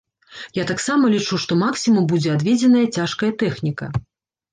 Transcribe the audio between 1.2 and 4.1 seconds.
што максімум будзе адведзеная цяжкая тэхніка.